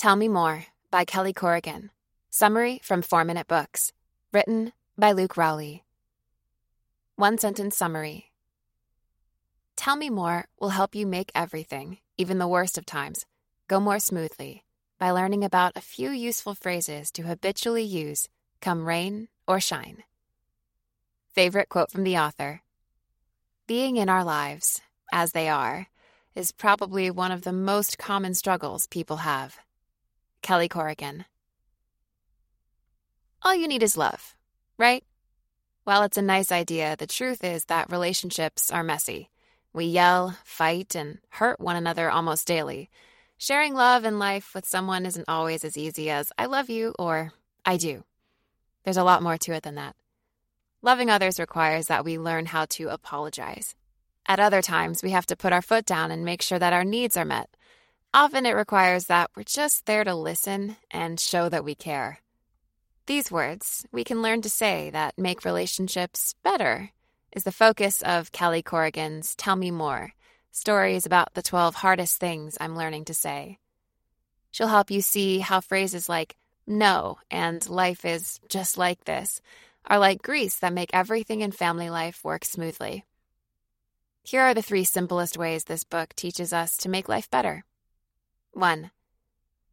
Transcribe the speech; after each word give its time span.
Tell 0.00 0.16
Me 0.16 0.28
More 0.28 0.64
by 0.90 1.04
Kelly 1.04 1.34
Corrigan. 1.34 1.90
Summary 2.30 2.80
from 2.82 3.02
4 3.02 3.22
Minute 3.22 3.46
Books. 3.46 3.92
Written 4.32 4.72
by 4.96 5.12
Luke 5.12 5.36
Rowley. 5.36 5.84
One 7.16 7.36
sentence 7.36 7.76
summary 7.76 8.32
Tell 9.76 9.96
Me 9.96 10.08
More 10.08 10.46
will 10.58 10.70
help 10.70 10.94
you 10.94 11.06
make 11.06 11.30
everything, 11.34 11.98
even 12.16 12.38
the 12.38 12.48
worst 12.48 12.78
of 12.78 12.86
times, 12.86 13.26
go 13.68 13.78
more 13.78 13.98
smoothly 13.98 14.64
by 14.98 15.10
learning 15.10 15.44
about 15.44 15.76
a 15.76 15.82
few 15.82 16.08
useful 16.08 16.54
phrases 16.54 17.10
to 17.10 17.24
habitually 17.24 17.84
use, 17.84 18.26
come 18.62 18.86
rain 18.86 19.28
or 19.46 19.60
shine. 19.60 20.04
Favorite 21.34 21.68
quote 21.68 21.90
from 21.90 22.04
the 22.04 22.16
author 22.16 22.62
Being 23.66 23.98
in 23.98 24.08
our 24.08 24.24
lives, 24.24 24.80
as 25.12 25.32
they 25.32 25.50
are, 25.50 25.88
is 26.34 26.52
probably 26.52 27.10
one 27.10 27.32
of 27.32 27.42
the 27.42 27.52
most 27.52 27.98
common 27.98 28.32
struggles 28.32 28.86
people 28.86 29.18
have. 29.18 29.58
Kelly 30.42 30.68
Corrigan. 30.68 31.24
All 33.42 33.54
you 33.54 33.68
need 33.68 33.82
is 33.82 33.96
love, 33.96 34.34
right? 34.78 35.04
While 35.84 36.02
it's 36.02 36.18
a 36.18 36.22
nice 36.22 36.52
idea, 36.52 36.96
the 36.96 37.06
truth 37.06 37.42
is 37.42 37.64
that 37.66 37.90
relationships 37.90 38.70
are 38.70 38.82
messy. 38.82 39.30
We 39.72 39.86
yell, 39.86 40.36
fight, 40.44 40.94
and 40.94 41.18
hurt 41.30 41.60
one 41.60 41.76
another 41.76 42.10
almost 42.10 42.46
daily. 42.46 42.90
Sharing 43.38 43.74
love 43.74 44.04
and 44.04 44.18
life 44.18 44.54
with 44.54 44.66
someone 44.66 45.06
isn't 45.06 45.28
always 45.28 45.64
as 45.64 45.78
easy 45.78 46.10
as 46.10 46.32
I 46.36 46.46
love 46.46 46.68
you 46.68 46.94
or 46.98 47.32
I 47.64 47.76
do. 47.76 48.04
There's 48.84 48.98
a 48.98 49.04
lot 49.04 49.22
more 49.22 49.38
to 49.38 49.52
it 49.52 49.62
than 49.62 49.76
that. 49.76 49.96
Loving 50.82 51.10
others 51.10 51.38
requires 51.38 51.86
that 51.86 52.04
we 52.04 52.18
learn 52.18 52.46
how 52.46 52.66
to 52.70 52.88
apologize. 52.88 53.74
At 54.26 54.40
other 54.40 54.62
times, 54.62 55.02
we 55.02 55.10
have 55.10 55.26
to 55.26 55.36
put 55.36 55.52
our 55.52 55.62
foot 55.62 55.86
down 55.86 56.10
and 56.10 56.24
make 56.24 56.42
sure 56.42 56.58
that 56.58 56.72
our 56.72 56.84
needs 56.84 57.16
are 57.16 57.24
met. 57.24 57.48
Often 58.12 58.46
it 58.46 58.56
requires 58.56 59.06
that 59.06 59.30
we're 59.36 59.44
just 59.44 59.86
there 59.86 60.02
to 60.02 60.16
listen 60.16 60.76
and 60.90 61.20
show 61.20 61.48
that 61.48 61.64
we 61.64 61.76
care. 61.76 62.18
These 63.06 63.30
words 63.30 63.86
we 63.92 64.02
can 64.02 64.20
learn 64.20 64.42
to 64.42 64.50
say 64.50 64.90
that 64.90 65.16
make 65.16 65.44
relationships 65.44 66.34
better 66.42 66.90
is 67.30 67.44
the 67.44 67.52
focus 67.52 68.02
of 68.02 68.32
Kelly 68.32 68.62
Corrigan's 68.62 69.36
Tell 69.36 69.54
Me 69.54 69.70
More 69.70 70.12
stories 70.50 71.06
about 71.06 71.34
the 71.34 71.42
12 71.42 71.76
hardest 71.76 72.18
things 72.18 72.58
I'm 72.60 72.76
learning 72.76 73.04
to 73.04 73.14
say. 73.14 73.58
She'll 74.50 74.66
help 74.66 74.90
you 74.90 75.02
see 75.02 75.38
how 75.38 75.60
phrases 75.60 76.08
like 76.08 76.36
no 76.66 77.18
and 77.30 77.68
life 77.70 78.04
is 78.04 78.40
just 78.48 78.76
like 78.76 79.04
this 79.04 79.40
are 79.86 80.00
like 80.00 80.20
grease 80.20 80.58
that 80.58 80.72
make 80.72 80.90
everything 80.92 81.42
in 81.42 81.52
family 81.52 81.90
life 81.90 82.24
work 82.24 82.44
smoothly. 82.44 83.04
Here 84.24 84.40
are 84.40 84.54
the 84.54 84.62
three 84.62 84.82
simplest 84.82 85.38
ways 85.38 85.64
this 85.64 85.84
book 85.84 86.12
teaches 86.16 86.52
us 86.52 86.76
to 86.78 86.88
make 86.88 87.08
life 87.08 87.30
better. 87.30 87.64
1. 88.52 88.90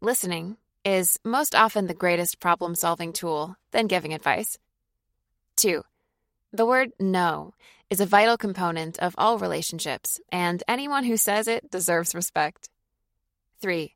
Listening 0.00 0.56
is 0.84 1.18
most 1.24 1.54
often 1.54 1.86
the 1.86 1.94
greatest 1.94 2.40
problem 2.40 2.74
solving 2.74 3.12
tool, 3.12 3.56
than 3.70 3.86
giving 3.86 4.12
advice. 4.12 4.58
2. 5.56 5.82
The 6.52 6.66
word 6.66 6.92
no 6.98 7.54
is 7.88 8.00
a 8.00 8.06
vital 8.06 8.36
component 8.36 8.98
of 8.98 9.14
all 9.16 9.38
relationships, 9.38 10.20
and 10.30 10.62
anyone 10.66 11.04
who 11.04 11.16
says 11.16 11.48
it 11.48 11.70
deserves 11.70 12.14
respect. 12.14 12.68
3. 13.60 13.94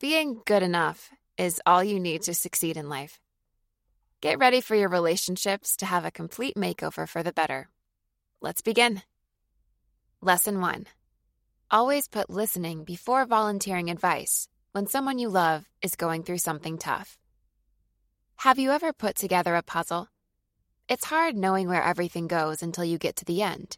Being 0.00 0.40
good 0.44 0.62
enough 0.62 1.10
is 1.36 1.60
all 1.66 1.84
you 1.84 2.00
need 2.00 2.22
to 2.22 2.34
succeed 2.34 2.76
in 2.76 2.88
life. 2.88 3.20
Get 4.20 4.38
ready 4.38 4.60
for 4.60 4.74
your 4.74 4.88
relationships 4.88 5.76
to 5.76 5.86
have 5.86 6.04
a 6.04 6.10
complete 6.10 6.56
makeover 6.56 7.08
for 7.08 7.22
the 7.22 7.32
better. 7.32 7.68
Let's 8.40 8.62
begin. 8.62 9.02
Lesson 10.20 10.60
1 10.60 10.86
Always 11.70 12.08
put 12.08 12.30
listening 12.30 12.84
before 12.84 13.26
volunteering 13.26 13.90
advice 13.90 14.48
when 14.72 14.86
someone 14.86 15.18
you 15.18 15.28
love 15.28 15.68
is 15.82 15.96
going 15.96 16.22
through 16.22 16.38
something 16.38 16.78
tough. 16.78 17.18
Have 18.36 18.58
you 18.58 18.70
ever 18.70 18.94
put 18.94 19.16
together 19.16 19.54
a 19.54 19.62
puzzle? 19.62 20.08
It's 20.88 21.04
hard 21.04 21.36
knowing 21.36 21.68
where 21.68 21.82
everything 21.82 22.26
goes 22.26 22.62
until 22.62 22.84
you 22.84 22.96
get 22.96 23.16
to 23.16 23.26
the 23.26 23.42
end. 23.42 23.76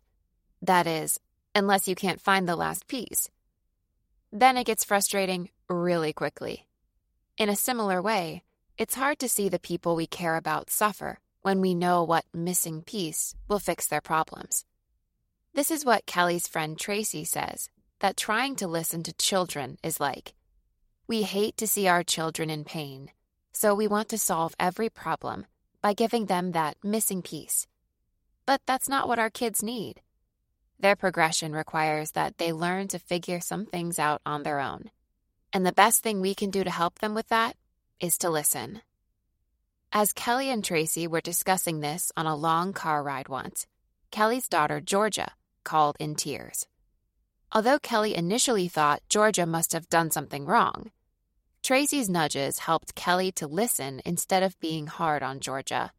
That 0.62 0.86
is, 0.86 1.18
unless 1.52 1.88
you 1.88 1.96
can't 1.96 2.20
find 2.20 2.48
the 2.48 2.54
last 2.54 2.86
piece. 2.86 3.28
Then 4.30 4.56
it 4.56 4.66
gets 4.66 4.84
frustrating 4.84 5.50
really 5.68 6.12
quickly. 6.12 6.68
In 7.38 7.48
a 7.48 7.56
similar 7.56 8.00
way, 8.00 8.44
it's 8.78 8.94
hard 8.94 9.18
to 9.18 9.28
see 9.28 9.48
the 9.48 9.58
people 9.58 9.96
we 9.96 10.06
care 10.06 10.36
about 10.36 10.70
suffer 10.70 11.18
when 11.42 11.60
we 11.60 11.74
know 11.74 12.04
what 12.04 12.24
missing 12.32 12.82
piece 12.82 13.34
will 13.48 13.58
fix 13.58 13.88
their 13.88 14.00
problems. 14.00 14.64
This 15.54 15.72
is 15.72 15.84
what 15.84 16.06
Kelly's 16.06 16.46
friend 16.46 16.78
Tracy 16.78 17.24
says 17.24 17.68
that 18.00 18.16
trying 18.16 18.56
to 18.56 18.66
listen 18.66 19.02
to 19.04 19.12
children 19.12 19.78
is 19.82 20.00
like. 20.00 20.34
We 21.06 21.22
hate 21.22 21.56
to 21.58 21.66
see 21.66 21.86
our 21.86 22.02
children 22.02 22.50
in 22.50 22.64
pain, 22.64 23.10
so 23.52 23.74
we 23.74 23.86
want 23.86 24.08
to 24.10 24.18
solve 24.18 24.54
every 24.58 24.88
problem 24.90 25.46
by 25.82 25.92
giving 25.92 26.26
them 26.26 26.52
that 26.52 26.76
missing 26.82 27.22
piece. 27.22 27.66
But 28.46 28.60
that's 28.66 28.88
not 28.88 29.08
what 29.08 29.18
our 29.18 29.30
kids 29.30 29.62
need. 29.62 30.00
Their 30.78 30.96
progression 30.96 31.52
requires 31.52 32.12
that 32.12 32.38
they 32.38 32.52
learn 32.52 32.88
to 32.88 32.98
figure 32.98 33.40
some 33.40 33.66
things 33.66 33.98
out 33.98 34.22
on 34.24 34.42
their 34.42 34.60
own. 34.60 34.90
And 35.52 35.66
the 35.66 35.72
best 35.72 36.02
thing 36.02 36.20
we 36.20 36.34
can 36.34 36.50
do 36.50 36.64
to 36.64 36.70
help 36.70 37.00
them 37.00 37.14
with 37.14 37.28
that 37.28 37.56
is 38.00 38.16
to 38.18 38.30
listen. 38.30 38.80
As 39.92 40.12
Kelly 40.12 40.48
and 40.48 40.64
Tracy 40.64 41.06
were 41.06 41.20
discussing 41.20 41.80
this 41.80 42.12
on 42.16 42.26
a 42.26 42.36
long 42.36 42.72
car 42.72 43.02
ride 43.02 43.28
once, 43.28 43.66
Kelly's 44.10 44.48
daughter, 44.48 44.80
Georgia, 44.80 45.32
called 45.64 45.96
in 46.00 46.14
tears. 46.14 46.66
Although 47.52 47.80
Kelly 47.80 48.14
initially 48.14 48.68
thought 48.68 49.02
Georgia 49.08 49.44
must 49.44 49.72
have 49.72 49.88
done 49.88 50.10
something 50.10 50.46
wrong, 50.46 50.92
Tracy's 51.62 52.08
nudges 52.08 52.60
helped 52.60 52.94
Kelly 52.94 53.32
to 53.32 53.46
listen 53.46 54.00
instead 54.04 54.42
of 54.42 54.58
being 54.60 54.86
hard 54.86 55.22
on 55.22 55.40
Georgia. 55.40 55.92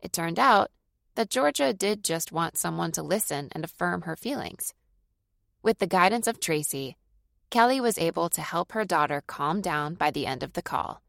It 0.00 0.12
turned 0.12 0.38
out 0.38 0.70
that 1.14 1.30
Georgia 1.30 1.72
did 1.72 2.04
just 2.04 2.32
want 2.32 2.58
someone 2.58 2.92
to 2.92 3.02
listen 3.02 3.48
and 3.52 3.64
affirm 3.64 4.02
her 4.02 4.16
feelings. 4.16 4.74
With 5.62 5.78
the 5.78 5.86
guidance 5.86 6.26
of 6.26 6.40
Tracy, 6.40 6.96
Kelly 7.48 7.80
was 7.80 7.98
able 7.98 8.28
to 8.30 8.42
help 8.42 8.72
her 8.72 8.84
daughter 8.84 9.22
calm 9.26 9.60
down 9.60 9.94
by 9.94 10.10
the 10.10 10.26
end 10.26 10.42
of 10.42 10.52
the 10.52 10.62
call. 10.62 11.00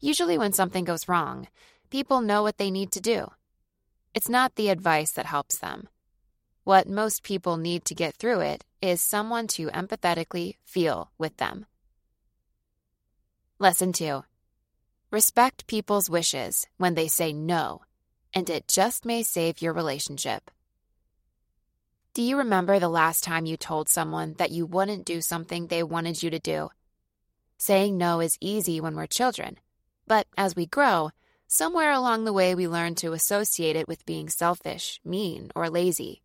Usually, 0.00 0.38
when 0.38 0.52
something 0.52 0.84
goes 0.84 1.08
wrong, 1.08 1.48
people 1.90 2.20
know 2.20 2.42
what 2.42 2.58
they 2.58 2.70
need 2.70 2.92
to 2.92 3.00
do. 3.00 3.30
It's 4.14 4.28
not 4.28 4.54
the 4.54 4.68
advice 4.70 5.12
that 5.12 5.26
helps 5.26 5.58
them, 5.58 5.88
what 6.64 6.88
most 6.88 7.22
people 7.22 7.56
need 7.56 7.84
to 7.84 7.94
get 7.94 8.14
through 8.14 8.40
it 8.40 8.64
is 8.80 9.00
someone 9.00 9.46
to 9.48 9.68
empathetically 9.68 10.56
feel 10.64 11.10
with 11.18 11.36
them. 11.36 11.66
Lesson 13.58 13.92
2 13.92 14.24
Respect 15.10 15.66
people's 15.66 16.08
wishes 16.08 16.66
when 16.78 16.94
they 16.94 17.06
say 17.08 17.32
no, 17.32 17.82
and 18.32 18.48
it 18.48 18.66
just 18.66 19.04
may 19.04 19.22
save 19.22 19.60
your 19.60 19.72
relationship. 19.72 20.50
Do 22.14 22.22
you 22.22 22.36
remember 22.38 22.78
the 22.78 22.88
last 22.88 23.24
time 23.24 23.46
you 23.46 23.56
told 23.56 23.88
someone 23.88 24.34
that 24.38 24.50
you 24.50 24.66
wouldn't 24.66 25.04
do 25.04 25.20
something 25.20 25.66
they 25.66 25.82
wanted 25.82 26.22
you 26.22 26.30
to 26.30 26.38
do? 26.38 26.70
Saying 27.58 27.96
no 27.96 28.20
is 28.20 28.36
easy 28.40 28.80
when 28.80 28.96
we're 28.96 29.06
children, 29.06 29.58
but 30.06 30.26
as 30.36 30.56
we 30.56 30.66
grow, 30.66 31.10
somewhere 31.46 31.92
along 31.92 32.24
the 32.24 32.32
way 32.32 32.54
we 32.54 32.66
learn 32.66 32.94
to 32.96 33.12
associate 33.12 33.76
it 33.76 33.88
with 33.88 34.06
being 34.06 34.28
selfish, 34.28 35.00
mean, 35.04 35.50
or 35.54 35.70
lazy. 35.70 36.22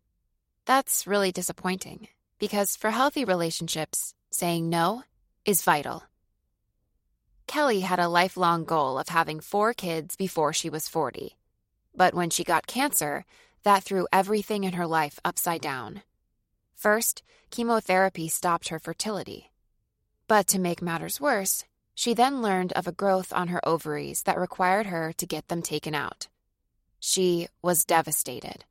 That's 0.68 1.06
really 1.06 1.32
disappointing 1.32 2.08
because 2.38 2.76
for 2.76 2.90
healthy 2.90 3.24
relationships, 3.24 4.12
saying 4.30 4.68
no 4.68 5.02
is 5.46 5.62
vital. 5.62 6.02
Kelly 7.46 7.80
had 7.80 7.98
a 7.98 8.06
lifelong 8.06 8.66
goal 8.66 8.98
of 8.98 9.08
having 9.08 9.40
four 9.40 9.72
kids 9.72 10.14
before 10.14 10.52
she 10.52 10.68
was 10.68 10.86
40. 10.86 11.38
But 11.96 12.12
when 12.12 12.28
she 12.28 12.44
got 12.44 12.66
cancer, 12.66 13.24
that 13.62 13.82
threw 13.82 14.06
everything 14.12 14.64
in 14.64 14.74
her 14.74 14.86
life 14.86 15.18
upside 15.24 15.62
down. 15.62 16.02
First, 16.74 17.22
chemotherapy 17.48 18.28
stopped 18.28 18.68
her 18.68 18.78
fertility. 18.78 19.50
But 20.26 20.46
to 20.48 20.58
make 20.58 20.82
matters 20.82 21.18
worse, 21.18 21.64
she 21.94 22.12
then 22.12 22.42
learned 22.42 22.74
of 22.74 22.86
a 22.86 22.92
growth 22.92 23.32
on 23.32 23.48
her 23.48 23.66
ovaries 23.66 24.24
that 24.24 24.38
required 24.38 24.88
her 24.88 25.14
to 25.14 25.26
get 25.26 25.48
them 25.48 25.62
taken 25.62 25.94
out. 25.94 26.28
She 27.00 27.48
was 27.62 27.86
devastated. 27.86 28.66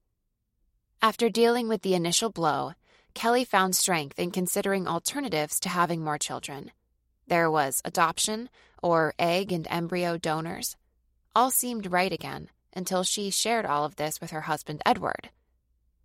After 1.02 1.30
dealing 1.30 1.68
with 1.68 1.84
the 1.84 1.94
initial 1.94 2.32
blow, 2.32 2.74
Kelly 3.14 3.46
found 3.46 3.76
strength 3.76 4.18
in 4.18 4.32
considering 4.32 4.88
alternatives 4.88 5.60
to 5.60 5.70
having 5.70 6.04
more 6.04 6.18
children. 6.18 6.72
There 7.28 7.52
was 7.52 7.84
adoption 7.86 8.50
or 8.82 9.14
egg 9.20 9.52
and 9.52 9.68
embryo 9.70 10.18
donors. 10.18 10.76
All 11.36 11.52
seemed 11.52 11.92
right 11.92 12.12
again 12.12 12.50
until 12.74 13.04
she 13.04 13.30
shared 13.30 13.66
all 13.66 13.86
of 13.86 13.98
this 13.98 14.20
with 14.20 14.32
her 14.32 14.42
husband 14.42 14.82
Edward. 14.86 15.30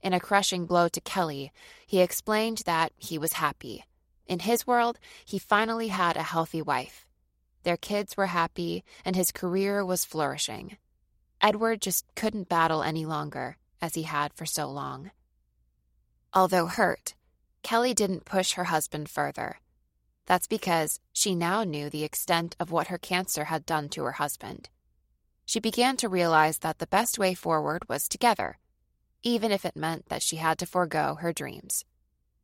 In 0.03 0.13
a 0.13 0.21
crushing 0.21 0.67
blow 0.67 0.89
to 0.89 1.01
Kelly, 1.01 1.53
he 1.87 2.01
explained 2.01 2.59
that 2.67 2.93
he 2.99 3.17
was 3.17 3.35
happy. 3.35 3.85
In 4.27 4.41
his 4.41 4.67
world, 4.67 4.99
he 5.25 5.39
finally 5.39 5.89
had 5.89 6.19
a 6.19 6.23
healthy 6.23 6.61
wife. 6.61 7.07
Their 7.63 7.79
kids 7.79 8.17
were 8.17 8.27
happy, 8.27 8.85
and 9.07 9.17
his 9.17 9.33
career 9.33 9.85
was 9.85 10.05
flourishing. 10.05 10.77
Edward 11.41 11.81
just 11.81 12.05
couldn't 12.15 12.49
battle 12.49 12.83
any 12.83 13.07
longer 13.07 13.57
as 13.83 13.95
he 13.95 14.05
had 14.05 14.33
for 14.33 14.47
so 14.47 14.71
long. 14.71 15.11
Although 16.33 16.67
hurt, 16.67 17.15
Kelly 17.63 17.93
didn't 17.93 18.25
push 18.25 18.53
her 18.53 18.65
husband 18.65 19.11
further. 19.11 19.59
That's 20.27 20.47
because 20.47 21.01
she 21.13 21.35
now 21.35 21.65
knew 21.65 21.91
the 21.91 22.05
extent 22.05 22.57
of 22.59 22.71
what 22.71 22.87
her 22.87 22.97
cancer 22.97 23.45
had 23.45 23.67
done 23.67 23.89
to 23.91 24.05
her 24.05 24.13
husband. 24.13 24.71
She 25.45 25.61
began 25.61 25.97
to 25.99 26.09
realize 26.09 26.59
that 26.59 26.79
the 26.79 26.87
best 26.87 27.19
way 27.19 27.35
forward 27.35 27.83
was 27.89 28.09
together, 28.09 28.59
even 29.23 29.51
if 29.51 29.65
it 29.65 29.77
meant 29.77 30.09
that 30.09 30.23
she 30.23 30.37
had 30.37 30.59
to 30.61 30.67
forego 30.67 31.17
her 31.17 31.33
dreams. 31.33 31.85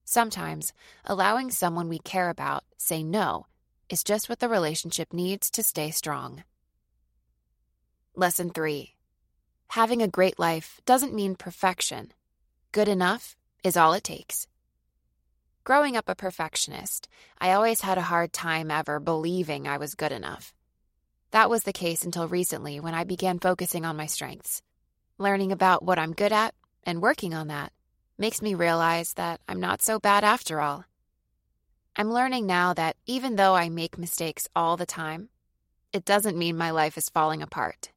Sometimes, 0.05 0.73
allowing 1.05 1.51
someone 1.51 1.89
we 1.89 1.99
care 1.99 2.31
about 2.31 2.65
say 2.77 3.03
no 3.03 3.47
is 3.89 4.03
just 4.03 4.29
what 4.29 4.41
the 4.41 4.49
relationship 4.49 5.13
needs 5.13 5.51
to 5.51 5.63
stay 5.63 5.91
strong. 5.91 6.45
Lesson 8.15 8.51
3 8.51 8.95
Having 9.73 10.01
a 10.01 10.09
great 10.09 10.39
life 10.39 10.81
doesn't 10.87 11.15
mean 11.15 11.37
perfection. 11.37 12.13
Good 12.73 12.89
enough 12.89 13.37
is 13.63 13.77
all 13.77 13.93
it 13.93 14.03
takes. 14.03 14.47
Growing 15.63 15.95
up 15.95 16.09
a 16.09 16.15
perfectionist, 16.15 17.07
I 17.39 17.53
always 17.53 17.83
had 17.83 17.99
a 17.99 18.09
hard 18.09 18.33
time 18.33 18.71
ever 18.71 18.99
believing 18.99 19.69
I 19.69 19.77
was 19.77 19.95
good 19.95 20.11
enough. 20.11 20.55
That 21.33 21.51
was 21.51 21.65
the 21.65 21.75
case 21.75 22.03
until 22.03 22.27
recently 22.27 22.81
when 22.81 22.95
I 22.95 23.05
began 23.05 23.39
focusing 23.39 23.85
on 23.85 23.99
my 23.99 24.07
strengths. 24.07 24.63
Learning 25.19 25.53
about 25.53 25.85
what 25.85 25.99
I'm 25.99 26.15
good 26.15 26.33
at 26.33 26.55
and 26.85 27.03
working 27.03 27.35
on 27.35 27.49
that 27.49 27.71
makes 28.17 28.41
me 28.41 28.55
realize 28.55 29.13
that 29.15 29.43
I'm 29.47 29.61
not 29.61 29.83
so 29.83 29.99
bad 29.99 30.25
after 30.25 30.63
all. 30.63 30.87
I'm 31.95 32.11
learning 32.11 32.47
now 32.47 32.73
that 32.73 32.97
even 33.05 33.37
though 33.37 33.55
I 33.55 33.69
make 33.69 33.99
mistakes 33.99 34.49
all 34.57 34.79
the 34.79 34.87
time, 34.87 35.29
it 35.93 36.07
doesn't 36.07 36.39
mean 36.39 36.57
my 36.57 36.71
life 36.71 36.97
is 36.97 37.11
falling 37.11 37.43
apart. 37.43 37.91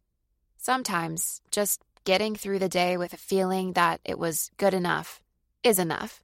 Sometimes 0.63 1.42
just 1.50 1.81
getting 2.04 2.36
through 2.36 2.60
the 2.60 2.69
day 2.69 2.96
with 2.96 3.13
a 3.13 3.18
feeling 3.18 3.74
that 3.74 4.00
it 4.06 4.19
was 4.19 4.52
good 4.58 4.75
enough 4.75 5.19
is 5.63 5.80
enough. 5.80 6.24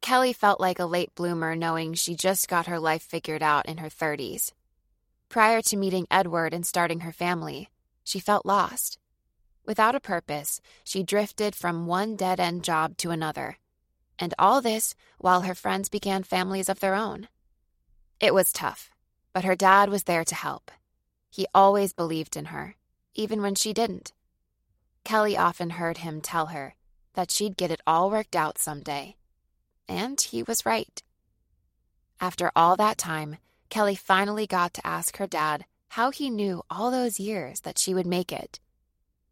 Kelly 0.00 0.32
felt 0.32 0.58
like 0.58 0.78
a 0.78 0.86
late 0.86 1.14
bloomer 1.14 1.54
knowing 1.54 1.92
she 1.92 2.14
just 2.14 2.48
got 2.48 2.64
her 2.64 2.78
life 2.78 3.02
figured 3.02 3.42
out 3.42 3.66
in 3.66 3.76
her 3.76 3.90
30s. 3.90 4.52
Prior 5.28 5.60
to 5.60 5.76
meeting 5.76 6.06
Edward 6.10 6.54
and 6.54 6.64
starting 6.64 7.00
her 7.00 7.12
family, 7.12 7.68
she 8.04 8.20
felt 8.20 8.46
lost. 8.46 8.98
Without 9.66 9.94
a 9.94 10.00
purpose, 10.00 10.62
she 10.82 11.02
drifted 11.02 11.54
from 11.54 11.86
one 11.86 12.16
dead 12.16 12.40
end 12.40 12.64
job 12.64 12.96
to 12.96 13.10
another. 13.10 13.58
And 14.18 14.32
all 14.38 14.62
this 14.62 14.94
while 15.18 15.42
her 15.42 15.54
friends 15.54 15.90
began 15.90 16.22
families 16.22 16.70
of 16.70 16.80
their 16.80 16.94
own. 16.94 17.28
It 18.18 18.32
was 18.32 18.50
tough, 18.50 18.90
but 19.34 19.44
her 19.44 19.54
dad 19.54 19.90
was 19.90 20.04
there 20.04 20.24
to 20.24 20.34
help. 20.34 20.70
He 21.30 21.46
always 21.54 21.92
believed 21.92 22.34
in 22.34 22.46
her, 22.46 22.76
even 23.14 23.42
when 23.42 23.54
she 23.54 23.72
didn't. 23.72 24.12
Kelly 25.04 25.36
often 25.36 25.70
heard 25.70 25.98
him 25.98 26.20
tell 26.20 26.46
her 26.46 26.74
that 27.14 27.30
she'd 27.30 27.56
get 27.56 27.70
it 27.70 27.80
all 27.86 28.10
worked 28.10 28.36
out 28.36 28.58
someday 28.58 29.16
and 29.90 30.20
he 30.20 30.44
was 30.44 30.64
right. 30.64 31.02
After 32.20 32.52
all 32.54 32.76
that 32.76 32.96
time, 32.96 33.38
Kelly 33.70 33.96
finally 33.96 34.46
got 34.46 34.72
to 34.74 34.86
ask 34.86 35.16
her 35.16 35.26
dad 35.26 35.64
how 35.88 36.12
he 36.12 36.30
knew 36.30 36.62
all 36.70 36.92
those 36.92 37.18
years 37.18 37.60
that 37.62 37.78
she 37.78 37.92
would 37.92 38.06
make 38.06 38.30
it. 38.32 38.60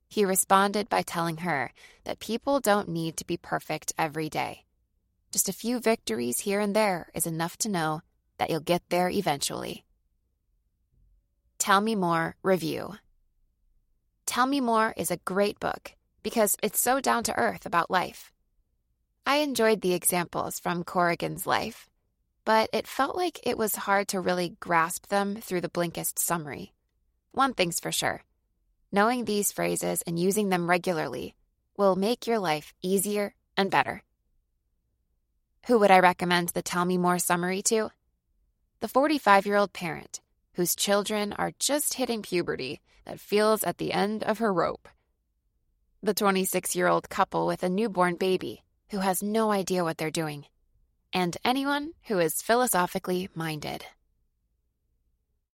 He 0.08 0.25
responded 0.25 0.88
by 0.88 1.02
telling 1.02 1.38
her 1.38 1.72
that 2.02 2.19
people 2.19 2.58
don't 2.58 2.88
need 2.88 3.16
to 3.19 3.26
be 3.26 3.36
perfect 3.36 3.92
every 3.96 4.28
day. 4.28 4.64
Just 5.30 5.48
a 5.48 5.52
few 5.52 5.78
victories 5.78 6.40
here 6.40 6.58
and 6.58 6.75
there 6.75 7.08
is 7.14 7.26
enough 7.26 7.56
to 7.58 7.69
know 7.69 8.02
that 8.38 8.50
you'll 8.50 8.60
get 8.60 8.82
there 8.88 9.08
eventually. 9.08 9.84
Tell 11.58 11.80
Me 11.80 11.94
More 11.94 12.34
Review 12.42 12.94
Tell 14.38 14.46
Me 14.46 14.61
More 14.61 14.94
is 14.96 15.11
a 15.11 15.25
great 15.25 15.58
book 15.58 15.96
because 16.23 16.56
it's 16.62 16.79
so 16.79 17.00
down 17.00 17.25
to 17.25 17.37
earth 17.37 17.67
about 17.67 17.90
life. 17.90 18.31
I 19.26 19.38
enjoyed 19.38 19.81
the 19.81 19.94
examples 19.94 20.61
from 20.61 20.85
Corrigan's 20.85 21.44
life, 21.44 21.88
but 22.44 22.70
it 22.73 22.87
felt 22.87 23.17
like 23.17 23.40
it 23.43 23.58
was 23.58 23.75
hard 23.75 24.06
to 24.06 24.20
really 24.20 24.56
grasp 24.61 25.08
them 25.08 25.35
through 25.40 25.62
the 25.62 25.69
Blinkist 25.69 26.20
summary. 26.20 26.73
One 27.32 27.52
thing's 27.52 27.81
for 27.81 27.90
sure 27.90 28.23
knowing 28.93 29.25
these 29.25 29.50
phrases 29.50 30.02
and 30.02 30.20
using 30.20 30.50
them 30.50 30.70
regularly 30.70 31.35
will 31.76 31.96
make 31.96 32.29
your 32.29 32.38
life 32.38 32.73
easier 32.81 33.35
and 33.56 33.73
better. 33.73 34.05
Who 35.67 35.81
would 35.81 35.90
I 35.90 35.99
recommend 35.99 36.50
the 36.50 36.62
Tell 36.62 36.85
Me 36.85 36.96
More 36.96 37.19
summary 37.19 37.61
to? 37.62 37.90
The 38.79 38.87
45 38.87 39.46
year 39.46 39.56
old 39.56 39.73
parent 39.73 40.20
whose 40.58 40.75
children 40.75 41.32
are 41.34 41.52
just 41.60 41.94
hitting 41.94 42.20
puberty 42.20 42.81
that 43.05 43.20
feels 43.20 43.62
at 43.62 43.78
the 43.78 43.93
end 43.93 44.25
of 44.25 44.38
her 44.38 44.52
rope. 44.52 44.88
The 46.02 46.12
26 46.12 46.75
year 46.75 46.88
old 46.88 47.08
couple 47.08 47.46
with 47.46 47.62
a 47.62 47.69
newborn 47.69 48.16
baby 48.16 48.64
who 48.90 48.99
has 48.99 49.22
no 49.22 49.52
idea 49.52 49.84
what 49.84 49.99
they're 49.99 50.10
doing, 50.10 50.46
and 51.12 51.37
anyone 51.44 51.93
who 52.08 52.19
is 52.19 52.43
philosophically 52.43 53.28
minded. 53.37 53.84